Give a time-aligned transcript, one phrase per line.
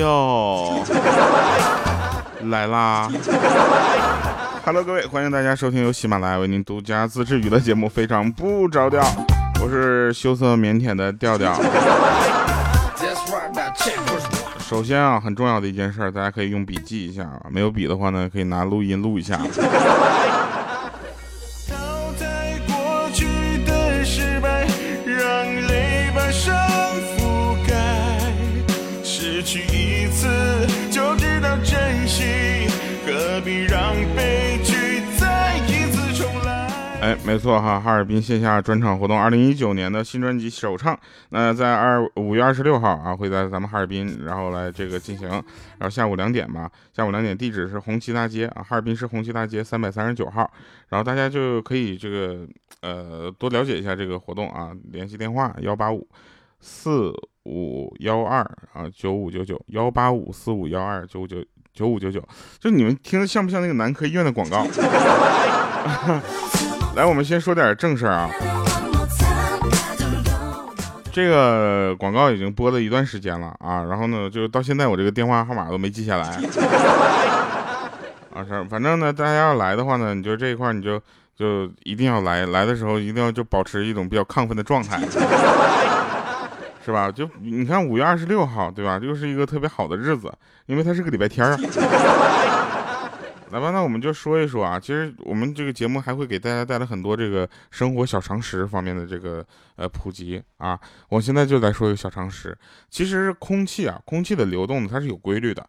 [0.00, 0.82] 哟
[2.44, 3.06] 来啦
[4.64, 9.02] ！Hello，各位，欢迎大家收听由喜马拉雅为您独家自制娱乐节目《非常不着调》，
[9.62, 11.54] 我是羞涩腼腆的调调。
[14.66, 19.38] 首先啊，很重要的一件事，大家可以用笔记一下啊，没有笔的话呢，可以拿录音录一下。
[29.52, 30.28] 去一次
[30.92, 32.68] 就知道珍惜，
[33.04, 36.68] 何必让悲剧再一次重来。
[37.00, 40.96] 哎，没错哈，哈尔滨线下专场活动，二零一九年的新专辑首唱，
[41.30, 45.42] 那在二五月二十六号啊，会在咱们哈尔滨，然后来这个进行，然
[45.80, 50.48] 后下午两点吧，下午两点，地址是红旗大街啊，哈尔滨市红旗大街三百三十九号，
[50.90, 52.46] 然后大家就可以这个
[52.82, 56.06] 呃多了解一下这个活动啊，联系电话幺八五
[56.60, 57.12] 四
[57.44, 58.40] 五幺二
[58.72, 62.22] 啊九五九九幺八五四五幺二九五九九五九九，
[62.58, 64.66] 就你们听着像不像那个男科医院的广告？
[66.94, 68.30] 来，我们先说点正事儿啊。
[71.12, 76.28] 这个广告已经播了一段时间了啊，然后呢，就到现在我这个电话号码都没记下来。
[78.32, 81.00] 啊，是，反正呢，大家要来的话呢，你就这一块你就
[81.34, 85.00] 就一定要来，来的时候一定要就保持一种比较亢奋的状态，
[86.84, 87.10] 是吧？
[87.10, 88.98] 就你看五月二十六号，对吧？
[89.02, 90.32] 又是一个特别好的日子，
[90.66, 91.58] 因为它是个礼拜天啊。
[93.50, 94.78] 来吧，那我们就说一说啊。
[94.78, 100.78] 其实我们这个节目还会给大家带来很多这个生活小常识方面的这个呃普及啊。
[101.08, 102.56] 我现在就来说一个小常识。
[102.88, 105.66] 其实空气啊，空气的流动它是有规律的，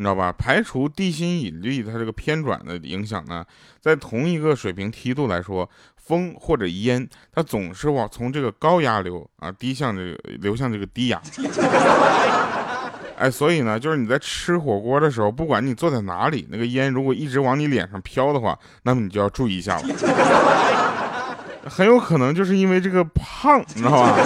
[0.00, 0.32] 你知道吧？
[0.38, 3.44] 排除地心引力它这个偏转的影响呢，
[3.80, 11.20] 在同一个水平梯度来说，风或者烟它总是往从这个高压流啊低向这个流向这个低压。
[13.18, 19.82] 哎，所以呢，就是你在吃火锅的时候，不管你坐在哪里，那个烟如果一直往你脸上飘的话，那么你就要注意一下了。
[21.68, 24.16] 很有可能就是因为这个胖，你知道吧？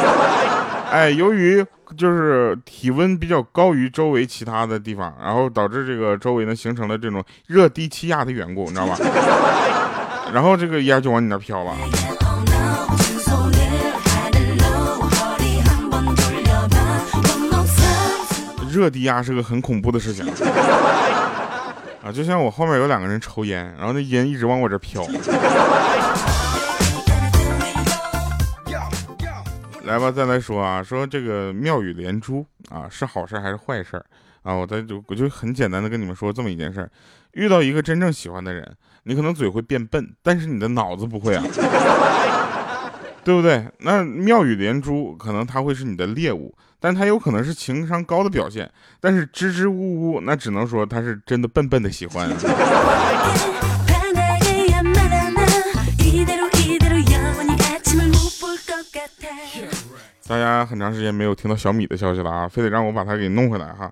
[0.92, 1.64] 哎，由于
[1.97, 8.98] 就是体温比较高于周围其他的地方，然后导致这个周围呢形成了这种热低气压的缘故，你知道吧？
[10.34, 11.75] 然后这个烟就往你那飘了。
[18.70, 20.26] 热低压是个很恐怖的事情
[22.04, 22.12] 啊！
[22.12, 25.03] 就像我后面有两个人抽烟，然后那烟一直往我这飘。
[29.84, 34.03] 来吧，再来说啊，说这个妙语连珠啊，是好事还是坏事
[34.43, 34.54] 啊？
[34.54, 36.91] 我再就我就很简单的跟你们说这么一件事儿：
[37.32, 41.44] 遇到一个真正喜欢的人，你可能嘴会变笨，但是你的脑子不会啊，
[43.25, 43.66] 对不对？
[43.78, 46.54] 那妙语连珠可能他会是你的猎物。
[46.84, 52.28] 但他有可能是情商高的表现，但是支支吾吾，那只能说他是真的笨笨的喜欢。
[60.27, 63.91] 大家很长时间没有听到小米的消息了啊，非得让我把他给弄回来哈。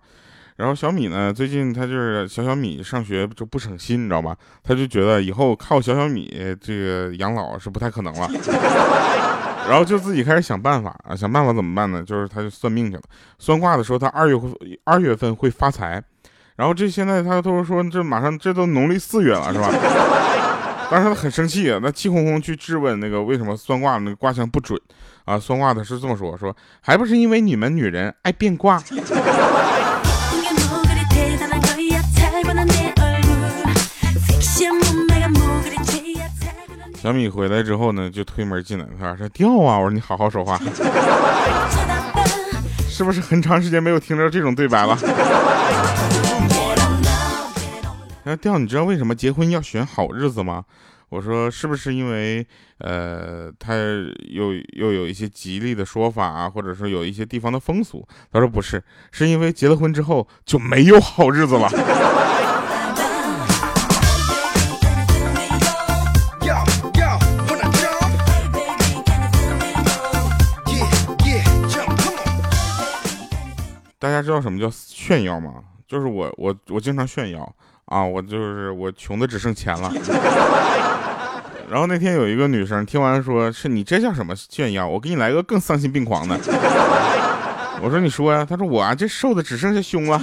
[0.57, 4.37] 然后小米呢，最近他就是小小米上学就不省心，你知道吧？
[4.63, 6.31] 他就觉得以后靠小小米
[6.61, 8.29] 这个养老是不太可能了。
[9.69, 12.03] 然后就自己开始想办法啊，想办法怎么办呢？
[12.03, 13.03] 就是他就算命去了，
[13.39, 14.53] 算卦的时候他二月份
[14.85, 16.03] 二月份会发财，
[16.57, 19.71] 然后这现在他都说这马上这都农历四月了是吧？
[20.91, 24.77] 当时他很生气啊，那气哄哄去质问那个为什么算卦那个卦象不准
[25.25, 25.39] 啊？
[25.39, 28.83] 算卦的是这么说说，还不是因为你们女人爱变卦。
[37.00, 40.61] 小米回来之后呢，就推门进来，他说：“掉啊！”我说：“你好好说话，
[42.89, 44.99] 是不是很长时间没有听到这种对白了？”
[48.23, 50.62] 那掉，你知道为什么结婚要选好日子吗？
[51.11, 52.47] 我说：“是不是因为
[52.79, 53.75] 呃，他
[54.29, 61.69] 又又有一些吉利的说法啊，或者说有一些地方的风俗？”他说：“不是，是因为结了婚之后就没有好日子了。”
[73.99, 75.57] 大家知道什么叫炫耀吗？
[75.87, 77.55] 就是我我我经常炫耀
[77.90, 79.92] 啊，我就是我穷的只剩钱了。
[81.69, 84.87] 然后那天有一个女生听完说：“是你这叫什么炫耀？
[84.87, 86.38] 我给你来个更丧心病狂的。”
[87.82, 90.20] 我说：“你说呀。”他说：“我啊，这瘦的只剩下胸了。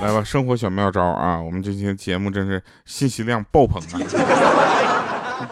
[0.00, 1.40] 来吧，生活小妙招啊！
[1.40, 3.98] 我们这期节目真是信息量爆棚啊！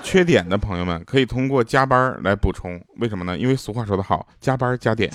[0.06, 2.80] 缺点的朋友们可以通过加班来补充。
[2.98, 3.36] 为什么呢？
[3.36, 5.10] 因为俗话说得好，加班加点。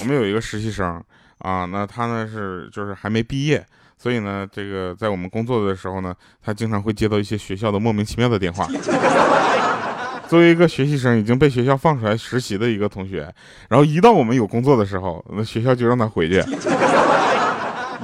[0.00, 1.00] 我们有一个实习生
[1.38, 3.64] 啊，那他呢是就是还没毕业，
[3.96, 6.12] 所以呢，这个在我们工作的时候呢，
[6.44, 8.66] 他经常会接到一些学校的莫名其妙的电话。
[10.26, 13.32] 作为一个学习生，已经被学校放出来实习的一个同学，
[13.68, 16.40] 然后一到我们有工作的时候，那学校就让他回去；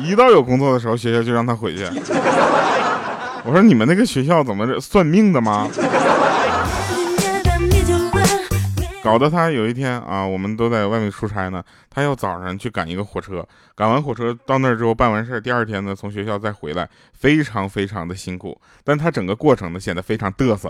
[0.00, 1.84] 一到有工作的时候，学校就让他回去。
[3.44, 5.68] 我说你们那个学校怎么算命的吗？
[9.02, 16.86] 搞得他有一天啊，我们都在外面出差呢，他要早上去赶一个火车，赶完火车到那儿之后办完事儿，第二天呢从学校再回来，
[17.18, 20.68] 非常非常的辛苦，但他整个过程呢显得非常嘚瑟。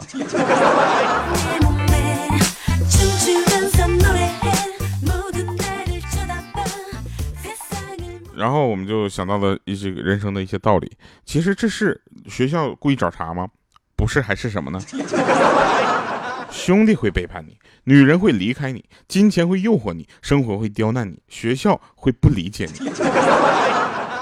[8.38, 10.90] 然后我们就想到了一些人生的一些道理，
[11.26, 13.48] 其实这是学校故意找茬吗？
[13.96, 14.80] 不是，还是什么呢？
[16.50, 22.90] 兄弟会背叛你，女人会离开你，金钱会诱惑你，生活会刁难你，学校会不理解你。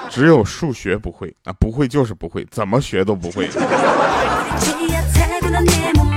[0.08, 3.48] 只有数学不会啊，不会就是不会，怎么学都不会。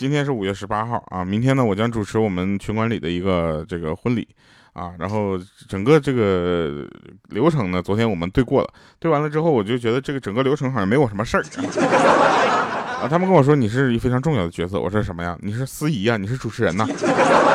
[0.00, 4.26] 今天是五月十八号啊，明天呢，我将主持我们群管理的一个这个婚礼。
[4.72, 5.38] 啊，然后
[5.68, 6.88] 整个这个
[7.28, 8.68] 流程呢，昨天我们对过了，
[8.98, 11.44] 对完了之后，我就觉得这个整个流程好像没我什么事儿
[13.02, 13.06] 啊。
[13.10, 15.36] 他们跟我说你是一非常重要的角色，我说什么呀？
[15.42, 16.86] 你是司仪啊，你是主持人呐。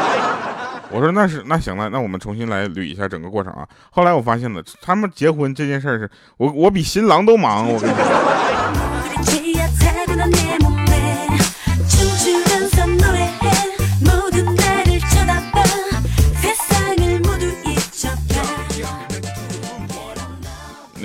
[0.91, 3.67] 我说那是那行了，那我们重新来捋一下整个过程啊。
[3.89, 6.07] 后来我发现了，他们结婚这件事儿是
[6.37, 8.94] 我我比新郎都忙，我跟你说。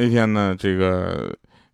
[0.00, 1.30] 那天呢，这个，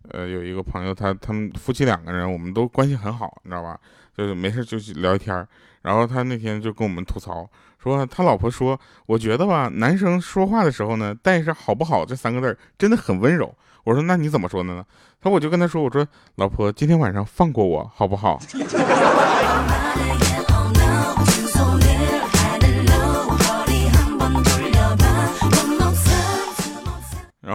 [0.09, 3.79] 呃，有一个朋友，他他们夫妻两个人，我们都关系很好，你知道吧？
[4.17, 5.47] 就是没事就聊天
[5.81, 7.49] 然后他那天就跟我们吐槽，
[7.81, 13.55] 说他老婆说，我觉得吧，男生说话的时候呢，带上“好不好”这三个字真的很温柔。
[13.85, 14.83] 我说那你怎么说的呢？
[15.21, 18.37] 他我就跟他说，我说老婆，今天晚上放过我好不好？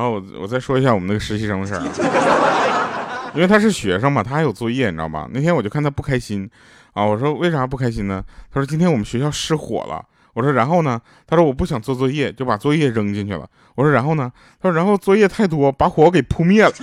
[0.09, 1.83] 我我再说一下我们那个实习生的事儿，
[3.35, 5.29] 因为他是学生嘛，他还有作业，你知道吗？
[5.33, 6.49] 那天我就看他不开心
[6.93, 8.23] 啊，我说为啥不开心呢？
[8.53, 10.05] 他说今天我们学校失火了。
[10.35, 10.99] 我说然后呢？
[11.27, 13.47] 他说我不想做作业，就把作业扔进去了。
[13.75, 14.33] 我说然后呢？
[14.63, 16.73] 他说然后作业太多，把火给扑灭了。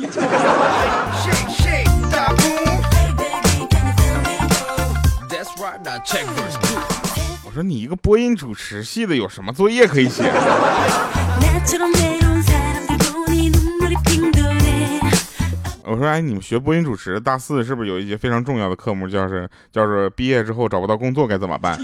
[7.44, 10.32] 我说你一个播音主持系的，有什么作业可以写？
[15.90, 21.76] 我说哎，你们学播音主持大四是不是有一节非常重要的科目，叫是叫是毕业之后找不到工作该怎么办？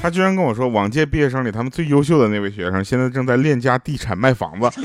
[0.00, 4.70] 他居然跟我说，往届毕业生里他们最优秀的那位学生，现在正在链家地产卖房子。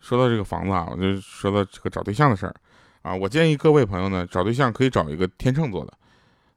[0.00, 2.52] 说到这个房子啊，我就说到这个找对象的事儿
[3.02, 5.92] 啊，我建议各位朋友呢，找对象可以找一个天秤座的。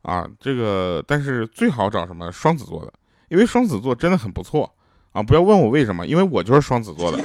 [0.04, 2.94] 啊，这个但是最好找什么双子座的，
[3.30, 4.72] 因为双子座真的很不错
[5.14, 5.24] 啊！
[5.24, 7.18] 不要问我为什么，因为我就是双子座的。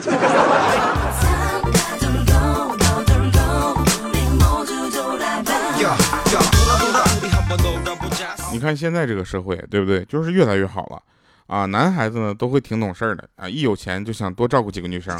[8.52, 10.04] 你看现在这个社会，对不对？
[10.06, 11.00] 就是越来越好了
[11.46, 11.66] 啊！
[11.66, 15.16] 男孩子呢都会挺懂事儿的啊，一有钱就想多照顾几个女生。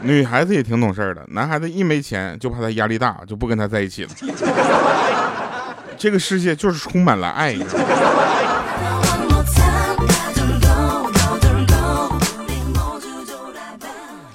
[0.00, 4.10] 女孩子也挺懂事儿的，男孩子一没钱就怕他压力大，就不跟他在一起了。
[5.96, 7.56] 这个世界就是充满了爱。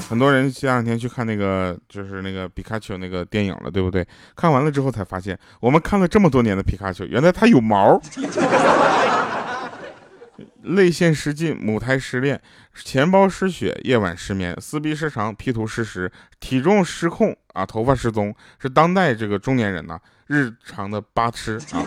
[0.09, 4.03] 很多人前两天去看那个，就是那个皮卡丘那个电影了，对不对？
[4.35, 8.01] 看完了之后才发现，我们看了这么多年的皮卡丘，原来它有毛。
[10.63, 12.39] 泪腺失禁，母胎失恋，
[12.83, 19.97] 钱包失血，夜晚失眠，撕逼失常，P 图失实，体重失控啊，头发失踪，是当代这个中年人呢
[20.29, 21.83] 日常的八吃 啊。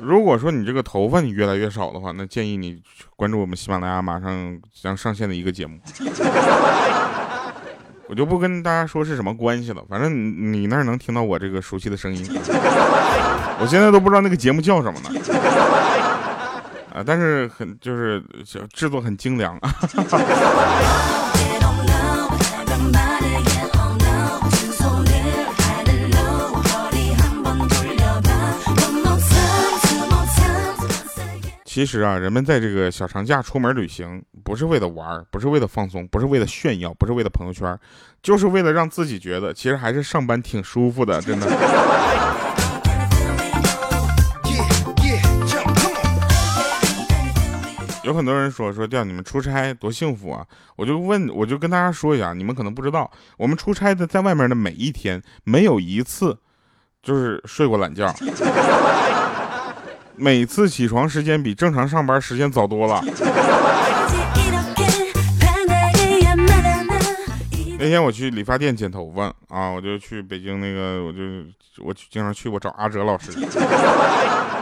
[0.00, 2.80] 如果说你这个头发你越来越少的话，那建议你
[3.16, 5.78] 关注我们喜马拉雅马上将上线的一个节目。
[8.08, 12.26] 我就不跟大家说是什么关系了，反正你你那儿能听到我这个熟悉的声音。
[13.60, 15.10] 我现在都不知道那个节目叫什么呢。
[16.94, 18.24] 啊，但是很就是
[18.72, 19.70] 制作很精良啊。
[31.80, 37.74] 其实啊，人们在这个小长假出门旅行，不是为了玩，不是为了放松，不是为了炫耀，不是为了朋友圈，
[38.22, 41.46] 就是为了让自己觉得，其实还是上班挺舒服的，真的。
[48.04, 50.44] 有很多人说说叫你们出差多幸福啊！
[50.76, 56.36] 我就问，我就跟大家说一下，你们可能不知道，我们出差的在外面的每一天，没有一次
[57.02, 58.14] 就是睡过懒觉。
[60.20, 63.02] 每次起床时间比正常上班时间早多了。
[67.78, 71.18] 那天我去理发店剪头发啊，我就去北京那个，我就
[71.82, 73.32] 我经常去，我找阿哲老师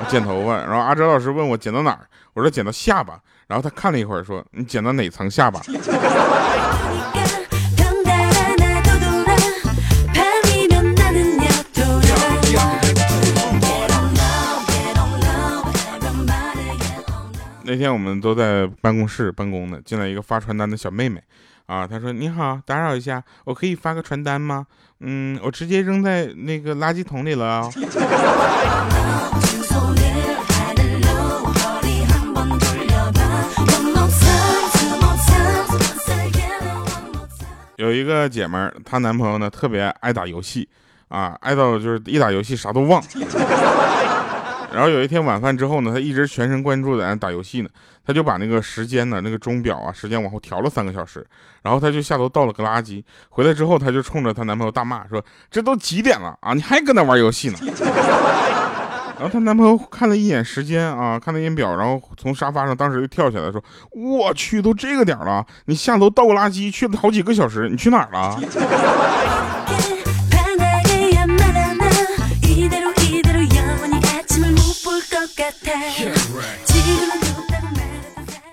[0.09, 0.59] 剪头发。
[0.59, 3.19] 然后阿哲老师问我剪到哪儿，我说剪到下巴。
[3.49, 5.61] 然后他看了一会儿，说你剪到哪层下巴？
[17.71, 21.23] 那天我们都在办公室办公呢，进来一个发传单的小妹妹，
[21.67, 24.67] 啊，她说：“你好，打扰一下，我可以发个传单吗？
[25.01, 27.69] 嗯，我直接扔在那个垃圾桶里了。”
[37.77, 40.67] 有一个姐们儿，她男朋友呢特别爱打游戏，
[41.09, 43.03] 啊，爱到就是一打游戏啥都忘。
[44.73, 47.69] 然后有一天晚饭之后呢，她一直全神贯注在那打游戏呢，
[48.07, 51.27] 她就把那个时间呢，那个钟表啊，时间往后调了三个小时。
[51.63, 56.53] 然后她就下楼倒了个垃圾，回来之后，她就冲着她男朋友大骂说：“这都几点了啊？
[56.55, 57.59] 你还搁那玩游戏呢？”
[59.19, 68.39] 然后她男朋友看了一眼时间啊，看了一眼表，然后从沙发上当时就跳起来说：“我去，都这个点了，你下楼倒个垃圾去了好几个小时，你去哪儿了？”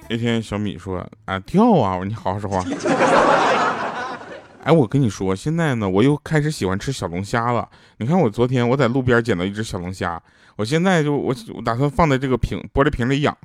[0.08, 2.00] 那天小米说：“啊，跳啊！
[2.06, 2.64] 你好好说话。
[4.64, 7.68] 哎，我跟你说，现在呢，我又开始喜欢吃小龙虾了。
[7.98, 10.22] 你看，我昨天我在路边捡到一只小龙虾，
[10.58, 13.36] 我现在就我我打算放在这个瓶玻璃瓶里养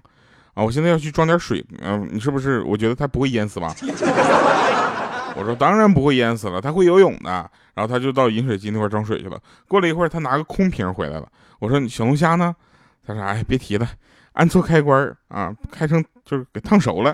[0.53, 0.63] 啊。
[0.63, 2.61] 我现在要去装点水，嗯，你是不是？
[2.65, 3.75] 我觉得它不会淹死吧？
[5.35, 7.51] 我说当然不会淹死了，它会游泳的。
[7.73, 9.41] 然后他就到饮水机那块装水去了。
[9.67, 11.27] 过了一会儿，他拿个空瓶回来了。
[11.61, 12.55] 我说小龙虾呢？
[13.15, 13.89] 他说：哎，别提了。”
[14.35, 17.13] 按错开关啊，开成就是给烫熟了。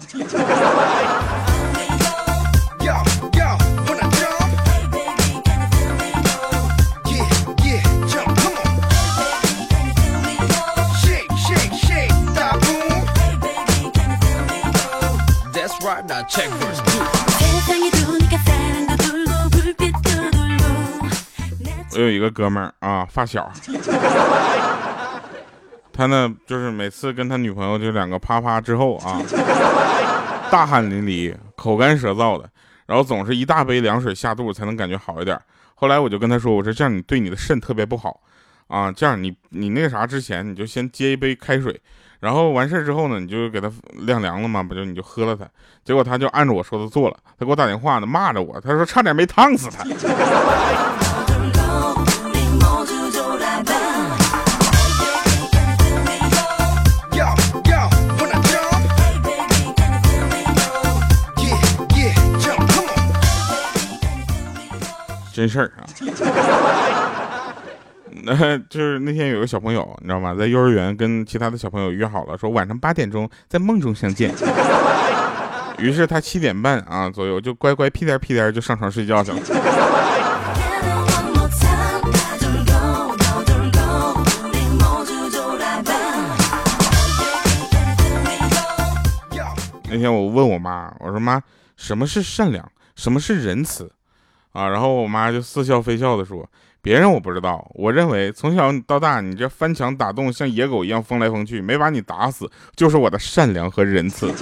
[21.92, 23.50] 我有一个哥们儿啊，发小。
[25.96, 29.22] 他呢，就是每次跟他女朋友就两个啪啪之后啊，
[30.52, 32.48] 大汗淋漓、口干舌燥的，
[32.84, 35.40] 然后总是一大杯凉水下肚才能感觉好一点。
[35.74, 38.20] 后来我就跟他说：“我说这样你对你的肾特别不好
[38.68, 41.78] 啊，这样你你那个啥之前你就先接一杯开水，
[42.20, 43.70] 然后完事之后呢，你就给他
[44.06, 45.46] 晾凉了嘛，不就你就喝了它。
[45.84, 49.84] 结果他就按着我说的做了，他给我打电话呢，骂着我，他说差点没烫死他。”
[65.36, 65.84] 真事儿啊，
[68.24, 70.34] 那就是那天有个小朋友，你知道吗？
[70.34, 74.34] 在幼儿园跟其他的小朋友约好了，说晚上八点钟在梦中相见。
[75.76, 79.38] 于是他七点半啊左右就乖乖屁颠屁颠就上床睡觉去了。
[89.90, 91.38] 那天我问我妈，我说妈，
[91.76, 92.66] 什么是善良？
[92.94, 93.92] 什么是仁慈？
[94.56, 96.48] 啊，然后我妈就似笑非笑的说
[96.80, 104.32] ：“别人我不知道，我认为从小到大，你这翻墙打洞，像野狗一样疯来疯去，没把你打死，就是我的善良和仁慈。”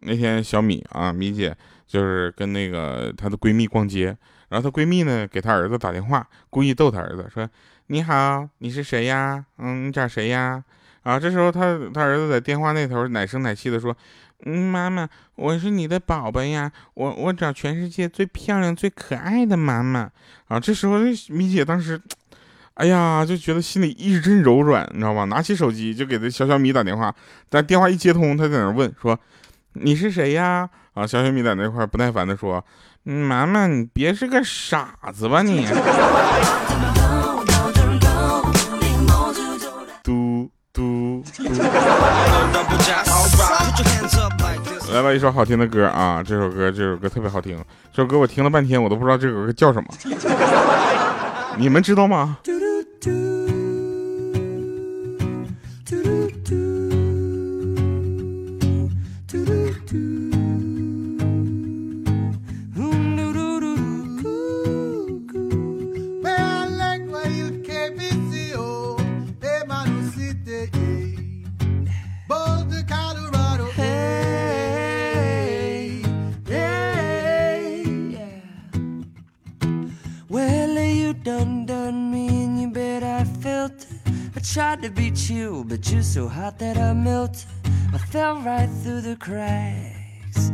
[0.00, 1.54] 那天小米啊，米姐
[1.86, 4.16] 就是跟那个她的闺蜜逛街，
[4.48, 7.46] 然后她闺蜜呢给她儿子打电话，故意逗她儿子说
[7.90, 9.44] ：“你好，你是谁呀？
[9.56, 10.62] 嗯，你找谁呀？”
[11.04, 13.96] 啊，这时候他他儿子在电话那头奶声奶气的说
[14.44, 20.10] ：“嗯，妈妈，我是你的宝宝呀，我我找全世界最漂亮最可爱的妈妈。”
[20.48, 20.98] 啊，这时候
[21.30, 21.98] 米姐当时，
[22.74, 25.24] 哎呀，就觉得心里一阵柔软，你知道吗？
[25.24, 27.14] 拿起手机就给这小小米打电话，
[27.48, 29.18] 但电话一接通，他在那问说
[29.72, 30.68] ：“你是谁呀？
[30.92, 32.62] 啊，小小米在那块不耐烦的说，
[33.04, 35.66] 妈妈，你别是个傻子吧你？
[44.98, 46.20] 来了，一首好听的歌啊！
[46.20, 47.56] 这首歌，这首歌特别好听。
[47.92, 49.88] 这首歌我听了半天，我都不知道这首歌叫什么。
[51.56, 52.38] 你们知道吗
[84.78, 87.46] ？tried to be chill, but you're so hot that I melt.
[87.92, 90.52] I fell right through the cracks.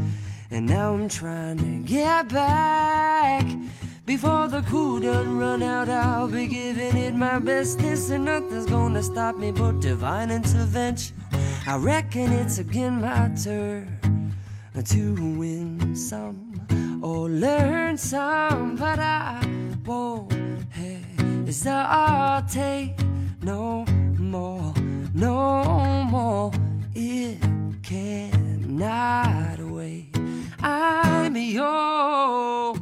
[0.50, 3.44] And now I'm trying to get back.
[4.06, 8.10] Before the cool done run out, I'll be giving it my bestest.
[8.10, 11.16] And nothing's gonna stop me but divine intervention.
[11.66, 14.32] I reckon it's again my turn
[14.84, 18.76] to win some or learn some.
[18.76, 19.42] But I
[19.84, 20.32] won't
[20.72, 21.64] hesitate
[23.42, 23.84] no
[24.34, 24.74] more,
[25.14, 26.50] no more.
[26.94, 27.38] It
[27.82, 30.06] cannot wait.
[30.60, 32.80] I'm yours.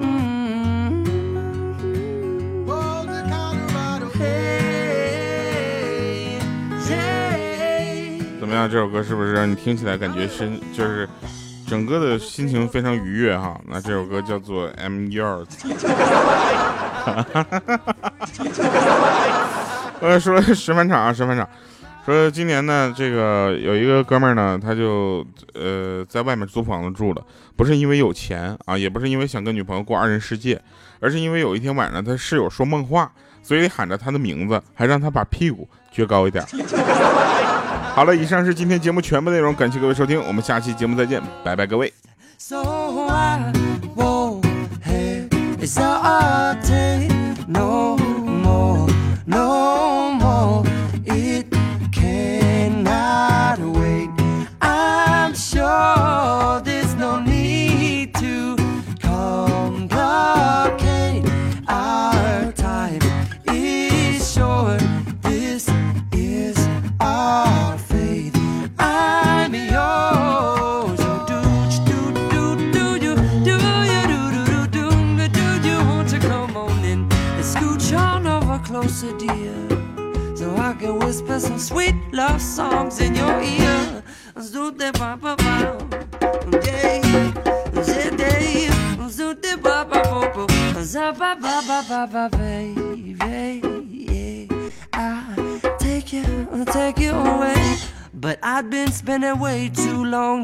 [0.00, 1.04] Mm-hmm.
[8.40, 8.70] 怎么样？
[8.70, 11.06] 这首歌是不是让你听起来感觉心就是
[11.66, 13.60] 整个的心情非常愉悦哈？
[13.66, 15.44] 那这首歌叫做《M Yours》。
[20.00, 21.48] 呃，说十分场啊，石返场，
[22.06, 27.22] 说今年呢，这个有一个哥们儿呢，他就呃在外面租房子住了，
[27.56, 30.60] 不是因为有钱啊，也不是因为想跟女朋友过二人世界，
[31.00, 33.10] 而是因为有一天晚上他室友说梦话，
[33.42, 36.44] 嘴里喊着他的名字，还让他把屁股撅高一点。
[37.94, 41.92] 好了，以上是今天节目全部内容，感谢各位收听，我们下期节目再见，拜拜，各位。
[45.68, 48.07] So I take No.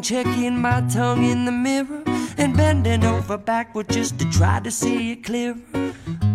[0.04, 2.02] Checking my tongue in the mirror
[2.36, 5.56] and bending over backward just to try to see it clearer.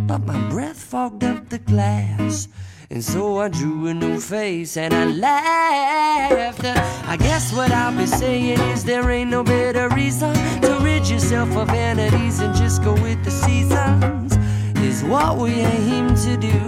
[0.08, 2.48] But my breath fogged up the glass.
[2.90, 6.66] And so I drew a new face and I laughed.
[6.66, 11.56] I guess what I'll be saying is there ain't no better reason to rid yourself
[11.56, 14.36] of vanities and just go with the seasons.
[14.82, 16.60] Is what we aim to do.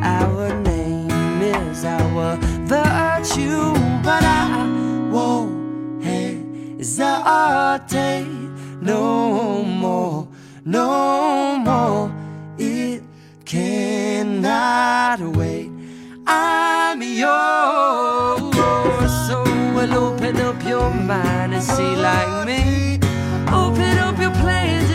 [0.00, 5.47] Our name is our virtue, but I won't
[6.98, 8.26] hesitate
[8.80, 10.28] no more,
[10.64, 12.12] no more.
[12.58, 13.02] It
[13.44, 15.70] cannot wait.
[16.26, 18.52] I'm yours,
[19.28, 19.42] so
[19.74, 22.98] well open up your mind and see like me.
[23.52, 24.88] Open up your plans